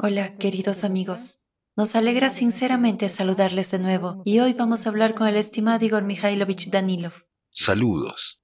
[0.00, 1.40] Hola, queridos amigos.
[1.74, 6.04] Nos alegra sinceramente saludarles de nuevo y hoy vamos a hablar con el estimado Igor
[6.04, 7.24] Mikhailovich Danilov.
[7.50, 8.40] Saludos.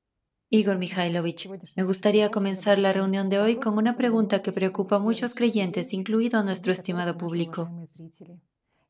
[0.51, 4.98] Igor Mikhailovich, me gustaría comenzar la reunión de hoy con una pregunta que preocupa a
[4.98, 7.71] muchos creyentes, incluido a nuestro estimado público.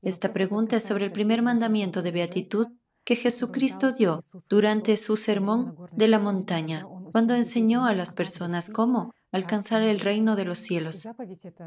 [0.00, 2.68] Esta pregunta es sobre el primer mandamiento de beatitud
[3.04, 9.12] que Jesucristo dio durante su sermón de la montaña, cuando enseñó a las personas cómo
[9.34, 11.08] alcanzar el reino de los cielos.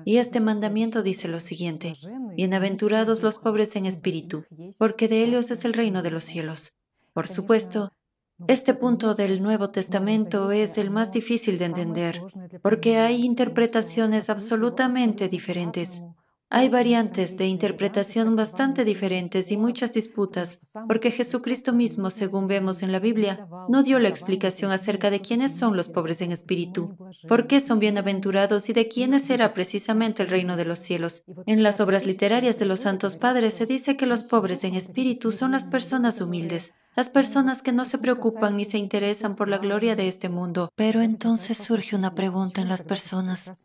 [0.06, 1.96] Y este mandamiento dice lo siguiente,
[2.36, 4.46] Bienaventurados los pobres en espíritu,
[4.78, 6.78] porque de ellos es el reino de los cielos.
[7.14, 7.92] Por supuesto,
[8.48, 12.22] este punto del Nuevo Testamento es el más difícil de entender,
[12.62, 16.04] porque hay interpretaciones absolutamente diferentes
[16.50, 22.94] hay variantes de interpretación bastante diferentes y muchas disputas, porque Jesucristo mismo, según vemos en
[22.94, 26.96] la Biblia, no dio la explicación acerca de quiénes son los pobres en espíritu,
[27.28, 31.26] por qué son bienaventurados y de quiénes será precisamente el reino de los cielos.
[31.46, 35.32] En las obras literarias de los santos padres se dice que los pobres en espíritu
[35.32, 39.58] son las personas humildes, las personas que no se preocupan ni se interesan por la
[39.58, 40.72] gloria de este mundo.
[40.76, 43.64] Pero entonces surge una pregunta en las personas.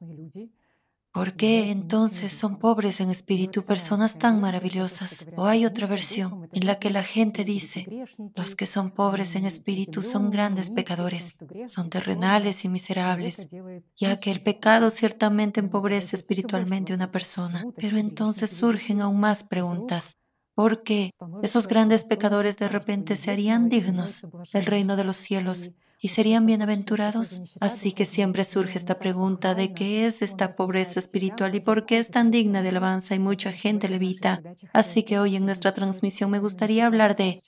[1.12, 5.26] ¿Por qué entonces son pobres en espíritu personas tan maravillosas?
[5.36, 7.90] O hay otra versión en la que la gente dice,
[8.34, 13.48] los que son pobres en espíritu son grandes pecadores, son terrenales y miserables,
[13.94, 17.68] ya que el pecado ciertamente empobrece espiritualmente a una persona.
[17.76, 20.16] Pero entonces surgen aún más preguntas.
[20.54, 21.10] ¿Por qué
[21.42, 25.72] esos grandes pecadores de repente se harían dignos del reino de los cielos
[26.02, 27.42] y serían bienaventurados.
[27.60, 31.98] Así que siempre surge esta pregunta de qué es esta pobreza espiritual y por qué
[31.98, 34.42] es tan digna de alabanza y mucha gente levita.
[34.72, 37.40] Así que hoy en nuestra transmisión me gustaría hablar de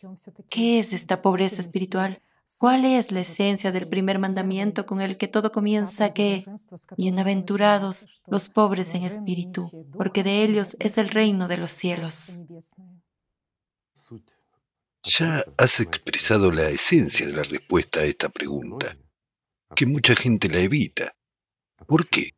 [0.48, 2.22] qué es esta pobreza espiritual.
[2.60, 6.46] ¿Cuál es la esencia del primer mandamiento con el que todo comienza que,
[6.96, 12.44] bienaventurados los pobres en espíritu, porque de ellos es el reino de los cielos?
[15.06, 18.96] Ya has expresado la esencia de la respuesta a esta pregunta,
[19.76, 21.14] que mucha gente la evita.
[21.86, 22.30] ¿Por qué?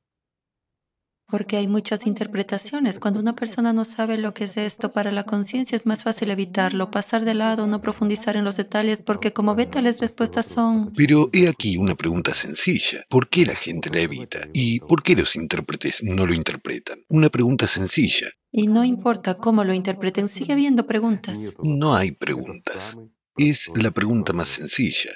[1.28, 3.00] Porque hay muchas interpretaciones.
[3.00, 6.30] Cuando una persona no sabe lo que es esto para la conciencia es más fácil
[6.30, 10.92] evitarlo, pasar de lado, no profundizar en los detalles, porque como ve tales respuestas son...
[10.92, 13.04] Pero he aquí una pregunta sencilla.
[13.08, 14.48] ¿Por qué la gente la evita?
[14.52, 17.00] ¿Y por qué los intérpretes no lo interpretan?
[17.08, 18.28] Una pregunta sencilla.
[18.52, 21.56] Y no importa cómo lo interpreten, sigue habiendo preguntas.
[21.62, 22.96] No hay preguntas.
[23.36, 25.10] Es la pregunta más sencilla.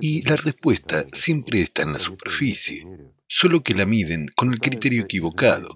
[0.00, 2.84] Y la respuesta siempre está en la superficie,
[3.34, 5.74] solo que la miden con el criterio equivocado.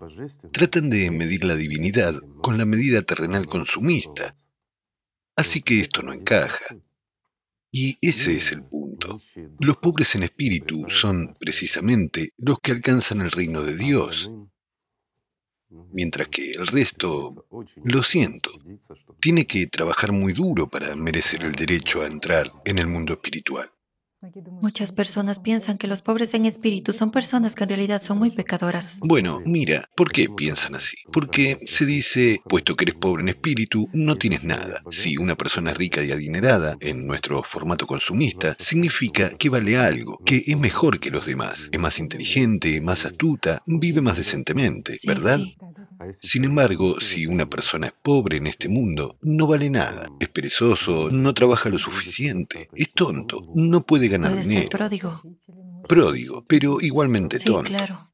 [0.52, 4.34] Tratan de medir la divinidad con la medida terrenal consumista.
[5.34, 6.76] Así que esto no encaja.
[7.72, 9.18] Y ese es el punto.
[9.58, 14.30] Los pobres en espíritu son precisamente los que alcanzan el reino de Dios,
[15.92, 17.46] mientras que el resto,
[17.84, 18.50] lo siento,
[19.18, 23.70] tiene que trabajar muy duro para merecer el derecho a entrar en el mundo espiritual.
[24.60, 28.30] Muchas personas piensan que los pobres en espíritu son personas que en realidad son muy
[28.30, 28.98] pecadoras.
[29.02, 30.96] Bueno, mira, ¿por qué piensan así?
[31.12, 34.82] Porque se dice, puesto que eres pobre en espíritu, no tienes nada.
[34.90, 40.18] Si una persona es rica y adinerada, en nuestro formato consumista, significa que vale algo,
[40.24, 45.40] que es mejor que los demás, es más inteligente, más astuta, vive más decentemente, ¿verdad?
[46.20, 51.10] Sin embargo, si una persona es pobre en este mundo, no vale nada, es perezoso,
[51.10, 54.60] no trabaja lo suficiente, es tonto, no puede ganar Puede dinero.
[54.62, 55.22] ser pródigo.
[55.88, 57.68] Pródigo, pero igualmente Sí, tonto.
[57.68, 58.10] claro.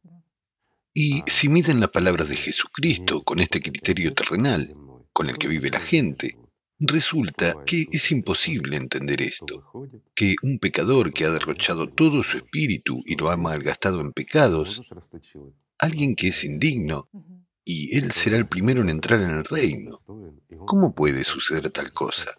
[0.94, 4.75] Y si miden las palabras de Jesucristo con este criterio terrenal,
[5.12, 6.37] con el que vive la gente,
[6.78, 9.64] resulta que es imposible entender esto,
[10.14, 14.82] que un pecador que ha derrochado todo su espíritu y lo ha malgastado en pecados,
[15.78, 17.09] alguien que es indigno,
[17.65, 19.99] y él será el primero en entrar en el reino.
[20.67, 22.34] ¿Cómo puede suceder tal cosa?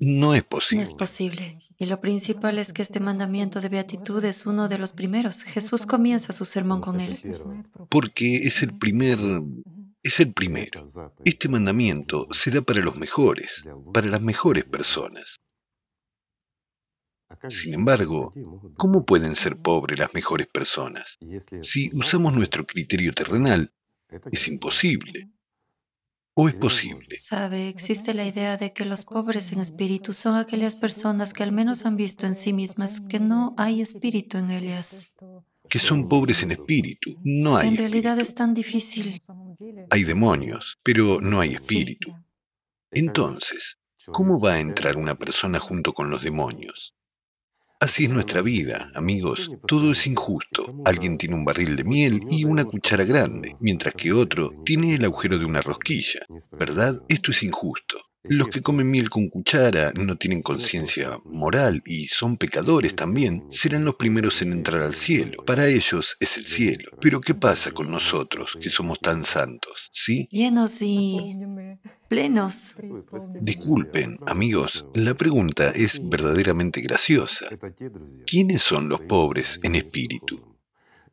[0.00, 0.84] No es No posible.
[0.84, 1.60] es posible.
[1.80, 5.42] Y lo principal es que este mandamiento de beatitud es uno de los primeros.
[5.44, 7.18] Jesús comienza su sermón con él.
[7.88, 9.18] Porque es el primer,
[10.02, 10.84] es el primero.
[11.24, 13.64] Este mandamiento se da para los mejores,
[13.94, 15.36] para las mejores personas.
[17.48, 18.32] Sin embargo,
[18.76, 21.16] ¿cómo pueden ser pobres las mejores personas?
[21.60, 23.72] Si usamos nuestro criterio terrenal,
[24.30, 25.30] es imposible.
[26.34, 27.16] ¿O es posible?
[27.16, 31.50] Sabe, existe la idea de que los pobres en espíritu son aquellas personas que al
[31.50, 35.14] menos han visto en sí mismas que no hay espíritu en ellas.
[35.68, 37.16] Que son pobres en espíritu.
[37.24, 38.30] No hay En realidad espíritu.
[38.30, 39.20] es tan difícil.
[39.90, 41.54] Hay demonios, pero no hay Sí.
[41.56, 42.12] espíritu.
[42.92, 43.78] Entonces,
[44.12, 46.94] ¿cómo va a entrar una persona junto con los demonios?
[47.80, 49.52] Así es nuestra vida, amigos.
[49.66, 50.82] Todo es injusto.
[50.84, 55.04] Alguien tiene un barril de miel y una cuchara grande, mientras que otro tiene el
[55.04, 56.20] agujero de una rosquilla.
[56.50, 57.00] ¿Verdad?
[57.08, 58.07] Esto es injusto.
[58.28, 63.84] Los que comen miel con cuchara no tienen conciencia moral y son pecadores también, serán
[63.84, 65.44] los primeros en entrar al cielo.
[65.44, 66.90] Para ellos es el cielo.
[67.00, 69.88] Pero ¿qué pasa con nosotros, que somos tan santos?
[69.92, 70.28] ¿Sí?
[70.30, 71.36] Llenos y
[72.08, 72.74] plenos.
[73.40, 77.46] Disculpen, amigos, la pregunta es verdaderamente graciosa.
[78.26, 80.47] ¿Quiénes son los pobres en espíritu?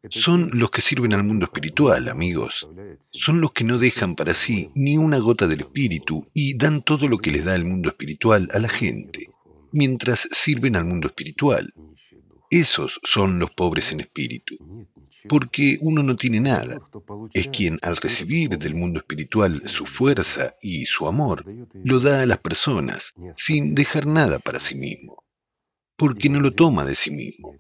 [0.10, 2.68] Son los que sirven al mundo espiritual, amigos.
[3.00, 7.08] Son los que no dejan para sí ni una gota del espíritu y dan todo
[7.08, 9.30] lo que les da el mundo espiritual a la gente,
[9.72, 11.74] mientras sirven al mundo espiritual.
[12.50, 14.56] Esos son los pobres en espíritu.
[15.28, 16.78] Porque uno no tiene nada.
[17.34, 21.44] Es quien al recibir del mundo espiritual su fuerza y su amor,
[21.84, 25.24] lo da a las personas sin dejar nada para sí mismo.
[25.96, 27.56] Porque no lo toma de sí mismo.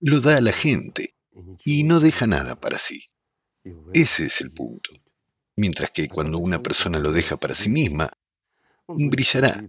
[0.00, 1.16] Lo da a la gente
[1.64, 3.04] y no deja nada para sí.
[3.92, 4.90] Ese es el punto.
[5.56, 8.10] Mientras que cuando una persona lo deja para sí misma,
[8.88, 9.64] brillará,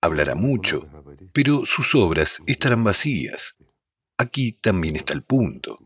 [0.00, 0.88] hablará mucho,
[1.32, 3.56] pero sus obras estarán vacías.
[4.18, 5.78] Aquí también está el punto.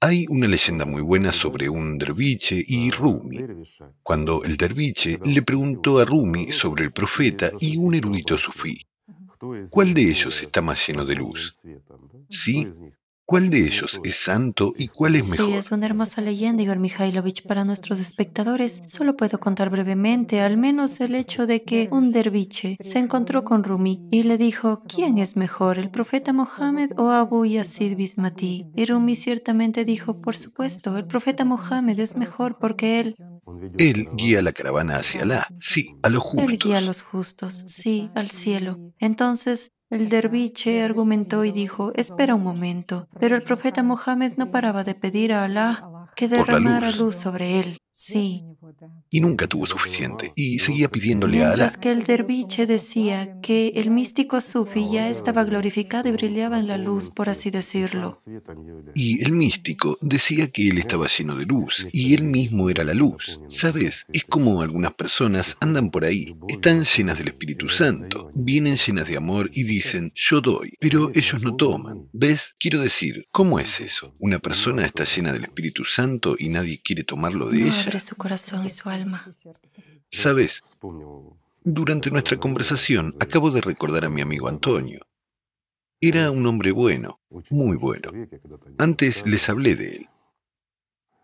[0.00, 3.38] Hay una leyenda muy buena sobre un derviche y Rumi.
[4.02, 8.86] Cuando el derviche le preguntó a Rumi sobre el profeta y un erudito sufí,
[9.70, 11.62] ¿cuál de ellos está más lleno de luz?
[12.28, 12.66] Sí,
[13.30, 15.50] ¿Cuál de ellos es santo y cuál es mejor?
[15.50, 18.82] Sí, es una hermosa leyenda, Igor Mikhailovich, para nuestros espectadores.
[18.86, 23.64] Solo puedo contar brevemente, al menos el hecho de que un derviche se encontró con
[23.64, 28.64] Rumi y le dijo, ¿quién es mejor, el profeta Mohammed o Abu Yazid Bismati?
[28.74, 33.14] Y Rumi ciertamente dijo, por supuesto, el profeta Mohammed es mejor porque él...
[33.76, 36.50] Él guía la caravana hacia Alá, sí, a los justos.
[36.50, 38.78] Él guía a los justos, sí, al cielo.
[38.98, 44.84] Entonces, el derviche argumentó y dijo, espera un momento, pero el profeta Mohammed no paraba
[44.84, 47.78] de pedir a Alá que derramara luz sobre él.
[48.00, 48.44] Sí.
[49.10, 50.32] Y nunca tuvo suficiente.
[50.36, 51.72] Y seguía pidiéndole a Alá.
[51.80, 56.78] que el derviche decía que el místico sufi ya estaba glorificado y brillaba en la
[56.78, 58.16] luz, por así decirlo.
[58.94, 62.94] Y el místico decía que él estaba lleno de luz y él mismo era la
[62.94, 63.40] luz.
[63.48, 64.06] ¿Sabes?
[64.12, 69.16] Es como algunas personas andan por ahí, están llenas del Espíritu Santo, vienen llenas de
[69.16, 72.08] amor y dicen, yo doy, pero ellos no toman.
[72.12, 72.54] ¿Ves?
[72.60, 74.14] Quiero decir, ¿cómo es eso?
[74.20, 78.66] Una persona está llena del Espíritu Santo y nadie quiere tomarlo de ella su corazón
[78.66, 79.24] y su alma.
[80.10, 80.62] Sabes,
[81.64, 85.06] durante nuestra conversación acabo de recordar a mi amigo Antonio.
[86.00, 87.20] Era un hombre bueno,
[87.50, 88.12] muy bueno.
[88.78, 90.08] Antes les hablé de él.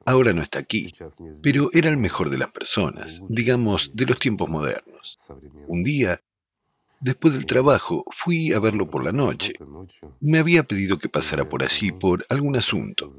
[0.06, 0.92] Ahora no está aquí,
[1.42, 5.16] pero era el mejor de las personas, digamos, de los tiempos modernos.
[5.66, 6.20] Un día,
[7.00, 9.54] después del trabajo, fui a verlo por la noche.
[10.20, 13.14] Me había pedido que pasara por allí por algún asunto,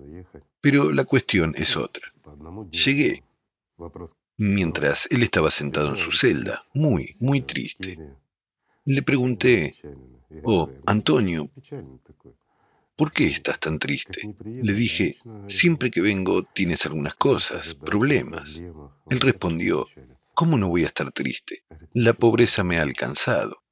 [0.62, 2.04] pero la cuestión es otra.
[2.70, 3.24] Llegué
[4.38, 7.98] mientras él estaba sentado en su celda, muy, muy triste.
[8.86, 9.76] Le pregunté,
[10.44, 11.50] oh, Antonio,
[12.96, 14.36] ¿por qué estás tan triste?
[14.44, 15.18] Le dije,
[15.48, 18.62] siempre que vengo tienes algunas cosas, problemas.
[19.10, 19.88] Él respondió,
[20.34, 21.64] ¿cómo no voy a estar triste?
[21.94, 23.64] La pobreza me ha alcanzado.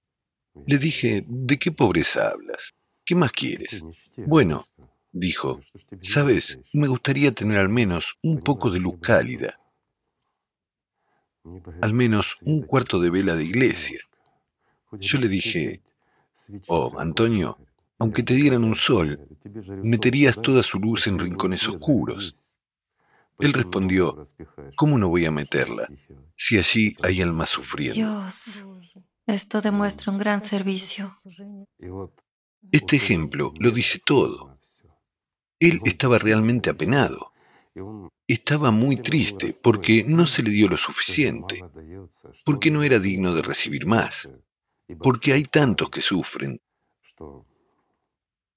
[0.67, 2.73] Le dije, ¿de qué pobreza hablas?
[3.05, 3.83] ¿Qué más quieres?
[4.17, 4.65] Bueno,
[5.11, 5.61] dijo,
[6.01, 9.59] sabes, me gustaría tener al menos un poco de luz cálida
[11.81, 13.99] al menos un cuarto de vela de iglesia.
[14.99, 15.81] Yo le dije,
[16.67, 17.57] oh, Antonio,
[17.99, 19.27] aunque te dieran un sol,
[19.83, 22.59] meterías toda su luz en rincones oscuros.
[23.39, 24.23] Él respondió,
[24.75, 25.87] ¿cómo no voy a meterla
[26.35, 27.95] si allí hay almas sufriendo?
[27.95, 28.65] Dios,
[29.25, 31.11] esto demuestra un gran servicio.
[32.71, 34.57] Este ejemplo lo dice todo.
[35.59, 37.32] Él estaba realmente apenado.
[38.27, 41.63] Estaba muy triste porque no se le dio lo suficiente,
[42.45, 44.29] porque no era digno de recibir más,
[44.99, 46.61] porque hay tantos que sufren.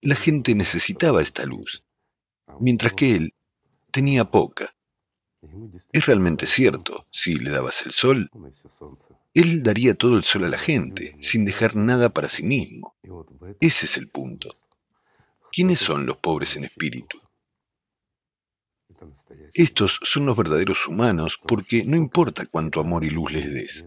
[0.02, 1.82] La gente necesitaba esta luz,
[2.60, 3.34] mientras que él
[3.90, 4.74] tenía poca.
[5.92, 8.30] Es realmente cierto, si le dabas el sol,
[9.32, 12.96] él daría todo el sol a la gente, sin dejar nada para sí mismo.
[13.60, 14.52] Ese es el punto.
[15.52, 17.20] ¿Quiénes son los pobres en espíritu?
[19.52, 23.86] Estos son los verdaderos humanos porque no importa cuánto amor y luz les des.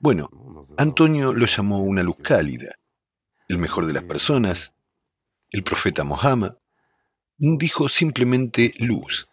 [0.00, 0.30] Bueno,
[0.78, 2.74] Antonio lo llamó una luz cálida,
[3.48, 4.74] el mejor de las personas,
[5.50, 6.52] el profeta Mohammed,
[7.38, 9.26] dijo simplemente luz.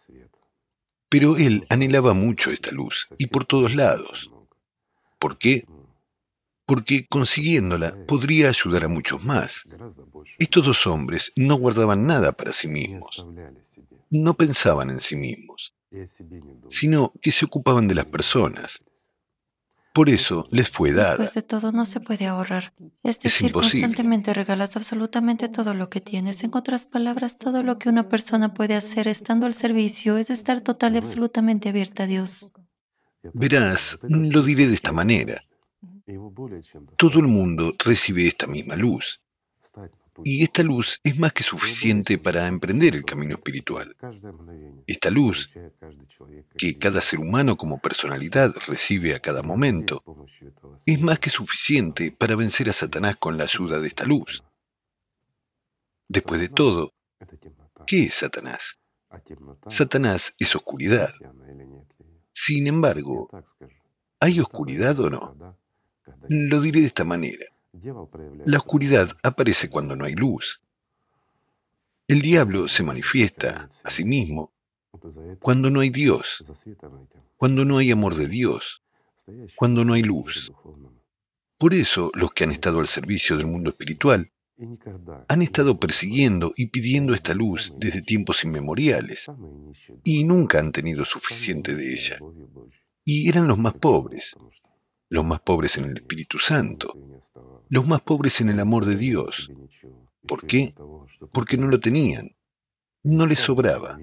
[1.08, 4.30] Pero él anhelaba mucho esta luz y por todos lados.
[5.18, 5.66] ¿Por qué?
[6.70, 9.64] Porque consiguiéndola podría ayudar a muchos más.
[10.38, 13.26] Estos dos hombres no guardaban nada para sí mismos,
[14.08, 15.74] no pensaban en sí mismos,
[16.68, 18.84] sino que se ocupaban de las personas.
[19.92, 21.16] Por eso les fue dada.
[21.16, 22.72] Después de todo, no se puede ahorrar.
[23.02, 26.44] Es decir, constantemente regalas absolutamente todo lo que tienes.
[26.44, 30.60] En otras palabras, todo lo que una persona puede hacer estando al servicio es estar
[30.60, 32.52] total y absolutamente abierta a Dios.
[33.34, 35.42] Verás, lo diré de esta manera.
[36.96, 39.20] Todo el mundo recibe esta misma luz.
[40.24, 43.96] Y esta luz es más que suficiente para emprender el camino espiritual.
[44.86, 45.48] Esta luz
[46.56, 50.02] que cada ser humano como personalidad recibe a cada momento
[50.86, 54.42] es más que suficiente para vencer a Satanás con la ayuda de esta luz.
[56.08, 56.92] Después de todo,
[57.86, 58.78] ¿qué es Satanás?
[59.68, 61.10] Satanás es oscuridad.
[62.32, 63.30] Sin embargo,
[64.18, 65.59] ¿hay oscuridad o no?
[66.28, 67.46] Lo diré de esta manera.
[68.44, 70.60] La oscuridad aparece cuando no hay luz.
[72.08, 74.52] El diablo se manifiesta a sí mismo
[75.40, 76.42] cuando no hay Dios,
[77.36, 78.82] cuando no hay amor de Dios,
[79.56, 80.52] cuando no hay luz.
[81.56, 84.30] Por eso los que han estado al servicio del mundo espiritual
[85.28, 89.26] han estado persiguiendo y pidiendo esta luz desde tiempos inmemoriales
[90.04, 92.18] y nunca han tenido suficiente de ella.
[93.04, 94.36] Y eran los más pobres,
[95.10, 96.96] los más pobres en el Espíritu Santo,
[97.68, 99.50] los más pobres en el amor de Dios.
[100.26, 100.74] ¿Por qué?
[101.32, 102.30] Porque no lo tenían,
[103.02, 103.98] no les sobraba,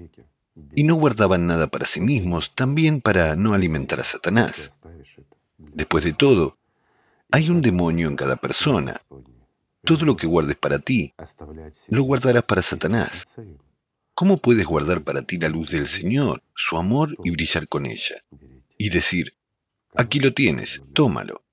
[0.74, 4.80] y no guardaban nada para sí mismos, también para no alimentar a Satanás.
[5.56, 6.58] Después de todo,
[7.30, 9.00] hay un demonio en cada persona.
[9.84, 11.14] Todo lo que guardes para ti,
[11.88, 13.36] lo guardarás para Satanás.
[14.14, 18.16] ¿Cómo puedes guardar para ti la luz del Señor, su amor y brillar con ella?
[18.76, 19.37] Y decir,
[19.94, 21.44] Aquí lo tienes, tómalo.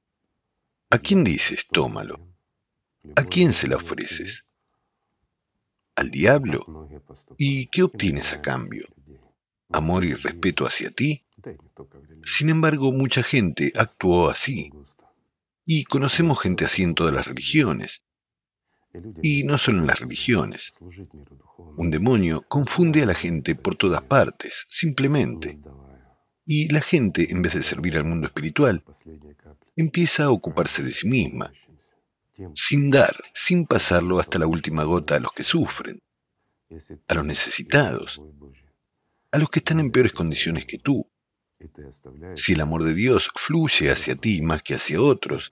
[0.90, 2.20] ¿A quién dices, tómalo?
[3.16, 4.46] ¿A quién se la ofreces?
[5.96, 6.90] ¿Al diablo?
[7.38, 8.88] ¿Y qué obtienes a cambio?
[9.70, 11.26] ¿Amor y respeto hacia ti?
[12.24, 14.72] Sin embargo, mucha gente actuó así.
[15.66, 18.04] Y conocemos gente así en todas las religiones.
[19.22, 20.74] Y no solo en las religiones.
[21.78, 25.60] Un demonio confunde a la gente por todas partes, simplemente.
[26.46, 28.84] Y la gente, en vez de servir al mundo espiritual,
[29.76, 31.52] empieza a ocuparse de sí misma,
[32.54, 36.02] sin dar, sin pasarlo hasta la última gota a los que sufren,
[37.08, 38.22] a los necesitados,
[39.32, 41.08] a los que están en peores condiciones que tú.
[42.36, 45.50] Si el amor de Dios fluye hacia ti más que hacia otros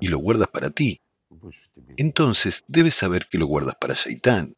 [0.00, 1.00] y lo guardas para ti,
[1.96, 4.56] entonces debes saber que lo guardas para Shaitán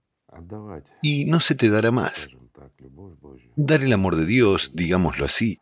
[1.03, 2.29] y no se te dará más.
[3.57, 5.61] Dar el amor de Dios, digámoslo así,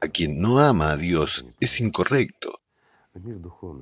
[0.00, 2.60] a quien no ama a Dios es incorrecto.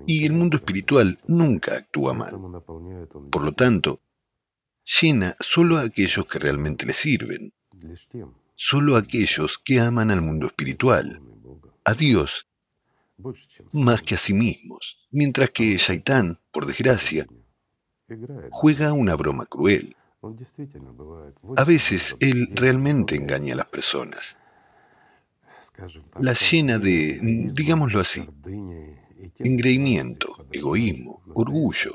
[0.07, 2.33] Y el mundo espiritual nunca actúa mal.
[3.31, 4.01] Por lo tanto,
[5.01, 7.53] llena solo a aquellos que realmente le sirven,
[8.57, 11.23] solo a aquellos que aman al mundo espiritual,
[11.85, 12.47] a Dios,
[13.73, 17.27] más que a sí mismos, mientras que Shaitán, por desgracia,
[18.51, 19.97] juega una broma cruel.
[21.57, 24.37] A veces él realmente engaña a las personas.
[26.21, 27.19] Las llena de,
[27.55, 28.27] digámoslo así,
[29.39, 31.95] engreimiento, egoísmo, orgullo.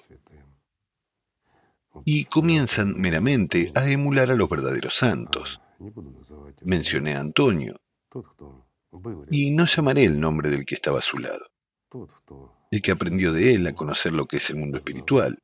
[2.04, 5.62] Y comienzan meramente a emular a los verdaderos santos.
[6.62, 7.80] Mencioné a Antonio.
[9.30, 11.46] Y no llamaré el nombre del que estaba a su lado.
[12.72, 15.40] El que aprendió de él a conocer lo que es el mundo espiritual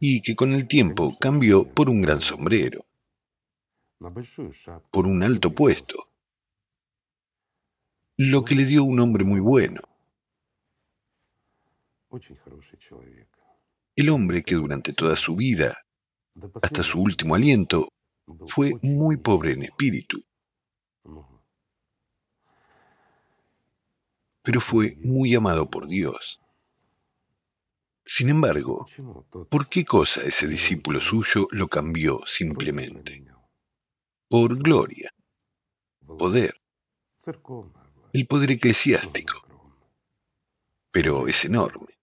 [0.00, 2.84] y que con el tiempo cambió por un gran sombrero,
[4.90, 6.08] por un alto puesto,
[8.16, 9.80] lo que le dio un hombre muy bueno.
[13.96, 15.78] El hombre que durante toda su vida,
[16.62, 17.88] hasta su último aliento,
[18.46, 20.24] fue muy pobre en espíritu,
[24.42, 26.40] pero fue muy amado por Dios.
[28.04, 28.86] Sin embargo,
[29.48, 33.24] ¿por qué cosa ese discípulo suyo lo cambió simplemente?
[34.28, 35.14] Por gloria,
[36.06, 36.60] poder,
[38.12, 39.46] el poder eclesiástico.
[40.90, 41.98] Pero es enorme.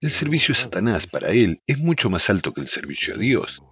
[0.00, 3.62] El servicio a Satanás para él es mucho más alto que el servicio a Dios.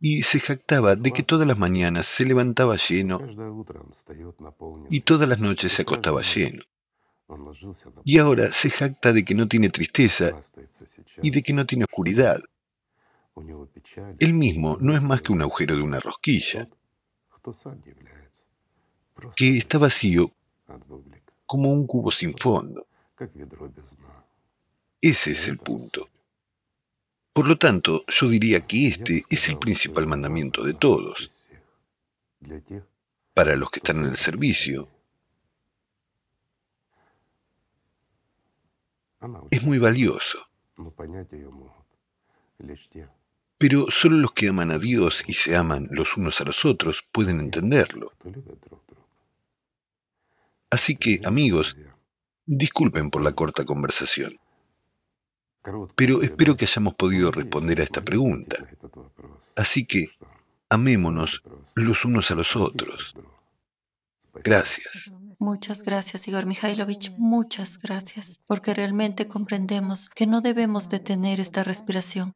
[0.00, 3.20] Y se jactaba de que todas las mañanas se levantaba lleno
[4.90, 6.62] y todas las noches se acostaba lleno.
[8.04, 10.40] Y ahora se jacta de que no tiene tristeza
[11.22, 12.40] y de que no tiene oscuridad.
[14.18, 16.66] Él mismo no es más que un agujero de una rosquilla,
[19.36, 20.32] que está vacío
[21.46, 22.86] como un cubo sin fondo.
[25.00, 26.08] Ese es el punto.
[27.32, 31.48] Por lo tanto, yo diría que este es el principal mandamiento de todos.
[33.32, 34.88] Para los que están en el servicio,
[39.50, 40.38] es muy valioso.
[43.58, 47.04] Pero solo los que aman a Dios y se aman los unos a los otros
[47.10, 48.12] pueden entenderlo.
[50.70, 51.76] Así que, amigos,
[52.46, 54.38] disculpen por la corta conversación,
[55.96, 58.56] pero espero que hayamos podido responder a esta pregunta.
[59.56, 60.10] Así que,
[60.68, 61.42] amémonos
[61.74, 63.14] los unos a los otros.
[64.44, 65.12] Gracias.
[65.40, 72.34] Muchas gracias, Igor Mikhailovich, muchas gracias, porque realmente comprendemos que no debemos detener esta respiración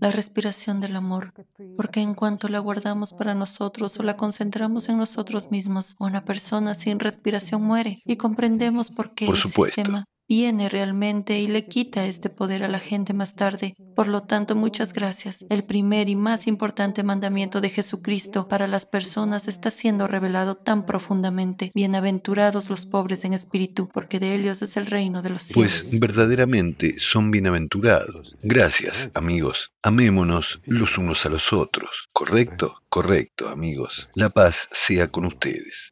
[0.00, 1.32] la respiración del amor,
[1.76, 6.74] porque en cuanto la guardamos para nosotros o la concentramos en nosotros mismos, una persona
[6.74, 12.30] sin respiración muere y comprendemos por qué el sistema viene realmente y le quita este
[12.30, 13.74] poder a la gente más tarde.
[13.94, 15.44] Por lo tanto, muchas gracias.
[15.50, 20.86] El primer y más importante mandamiento de Jesucristo para las personas está siendo revelado tan
[20.86, 21.70] profundamente.
[21.74, 25.86] Bienaventurados los pobres en espíritu, porque de ellos es el reino de los cielos.
[25.88, 28.36] Pues verdaderamente son bienaventurados.
[28.42, 29.72] Gracias, amigos.
[29.82, 32.08] Amémonos los unos a los otros.
[32.12, 32.82] ¿Correcto?
[32.88, 34.08] Correcto, amigos.
[34.14, 35.91] La paz sea con ustedes.